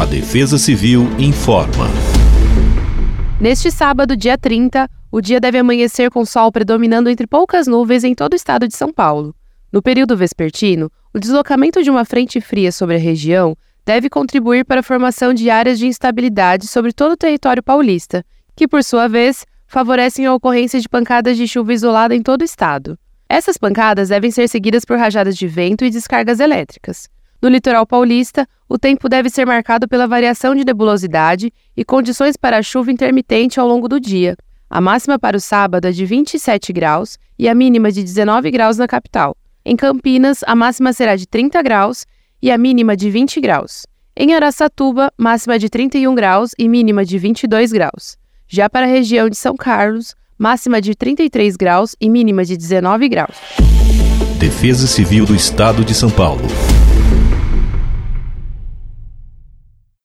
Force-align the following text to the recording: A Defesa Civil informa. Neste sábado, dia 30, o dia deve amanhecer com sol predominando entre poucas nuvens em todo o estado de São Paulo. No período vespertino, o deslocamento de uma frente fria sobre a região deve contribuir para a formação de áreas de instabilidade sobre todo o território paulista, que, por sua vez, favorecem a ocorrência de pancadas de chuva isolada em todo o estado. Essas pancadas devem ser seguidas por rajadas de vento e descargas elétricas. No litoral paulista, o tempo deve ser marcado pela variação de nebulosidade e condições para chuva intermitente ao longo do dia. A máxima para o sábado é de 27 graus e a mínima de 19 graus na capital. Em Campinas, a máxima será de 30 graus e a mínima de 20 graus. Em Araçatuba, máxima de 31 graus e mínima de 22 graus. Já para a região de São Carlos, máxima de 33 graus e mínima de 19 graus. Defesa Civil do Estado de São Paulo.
A 0.00 0.06
Defesa 0.06 0.56
Civil 0.56 1.06
informa. 1.18 1.86
Neste 3.38 3.70
sábado, 3.70 4.16
dia 4.16 4.38
30, 4.38 4.88
o 5.12 5.20
dia 5.20 5.38
deve 5.38 5.58
amanhecer 5.58 6.10
com 6.10 6.24
sol 6.24 6.50
predominando 6.50 7.10
entre 7.10 7.26
poucas 7.26 7.66
nuvens 7.66 8.02
em 8.02 8.14
todo 8.14 8.32
o 8.32 8.34
estado 8.34 8.66
de 8.66 8.74
São 8.74 8.90
Paulo. 8.90 9.36
No 9.70 9.82
período 9.82 10.16
vespertino, 10.16 10.90
o 11.12 11.18
deslocamento 11.18 11.82
de 11.82 11.90
uma 11.90 12.06
frente 12.06 12.40
fria 12.40 12.72
sobre 12.72 12.96
a 12.96 12.98
região 12.98 13.54
deve 13.84 14.08
contribuir 14.08 14.64
para 14.64 14.80
a 14.80 14.82
formação 14.82 15.34
de 15.34 15.50
áreas 15.50 15.78
de 15.78 15.86
instabilidade 15.86 16.66
sobre 16.66 16.94
todo 16.94 17.12
o 17.12 17.18
território 17.18 17.62
paulista, 17.62 18.24
que, 18.56 18.66
por 18.66 18.82
sua 18.82 19.06
vez, 19.06 19.44
favorecem 19.66 20.24
a 20.24 20.32
ocorrência 20.32 20.80
de 20.80 20.88
pancadas 20.88 21.36
de 21.36 21.46
chuva 21.46 21.74
isolada 21.74 22.16
em 22.16 22.22
todo 22.22 22.40
o 22.40 22.44
estado. 22.46 22.98
Essas 23.28 23.58
pancadas 23.58 24.08
devem 24.08 24.30
ser 24.30 24.48
seguidas 24.48 24.82
por 24.82 24.96
rajadas 24.96 25.36
de 25.36 25.46
vento 25.46 25.84
e 25.84 25.90
descargas 25.90 26.40
elétricas. 26.40 27.06
No 27.42 27.48
litoral 27.48 27.86
paulista, 27.86 28.46
o 28.68 28.78
tempo 28.78 29.08
deve 29.08 29.30
ser 29.30 29.46
marcado 29.46 29.88
pela 29.88 30.06
variação 30.06 30.54
de 30.54 30.64
nebulosidade 30.64 31.52
e 31.76 31.84
condições 31.84 32.36
para 32.36 32.62
chuva 32.62 32.92
intermitente 32.92 33.58
ao 33.58 33.66
longo 33.66 33.88
do 33.88 33.98
dia. 33.98 34.36
A 34.68 34.80
máxima 34.80 35.18
para 35.18 35.36
o 35.36 35.40
sábado 35.40 35.88
é 35.88 35.90
de 35.90 36.04
27 36.04 36.72
graus 36.72 37.18
e 37.38 37.48
a 37.48 37.54
mínima 37.54 37.90
de 37.90 38.02
19 38.02 38.50
graus 38.50 38.76
na 38.76 38.86
capital. 38.86 39.36
Em 39.64 39.74
Campinas, 39.74 40.44
a 40.46 40.54
máxima 40.54 40.92
será 40.92 41.16
de 41.16 41.26
30 41.26 41.60
graus 41.62 42.06
e 42.42 42.50
a 42.50 42.58
mínima 42.58 42.96
de 42.96 43.10
20 43.10 43.40
graus. 43.40 43.86
Em 44.16 44.34
Araçatuba, 44.34 45.10
máxima 45.16 45.58
de 45.58 45.68
31 45.68 46.14
graus 46.14 46.52
e 46.58 46.68
mínima 46.68 47.04
de 47.04 47.18
22 47.18 47.72
graus. 47.72 48.16
Já 48.46 48.68
para 48.68 48.86
a 48.86 48.88
região 48.88 49.28
de 49.28 49.36
São 49.36 49.56
Carlos, 49.56 50.14
máxima 50.38 50.80
de 50.80 50.94
33 50.94 51.56
graus 51.56 51.96
e 52.00 52.08
mínima 52.08 52.44
de 52.44 52.56
19 52.56 53.08
graus. 53.08 53.36
Defesa 54.38 54.86
Civil 54.86 55.26
do 55.26 55.34
Estado 55.34 55.84
de 55.84 55.94
São 55.94 56.10
Paulo. 56.10 56.42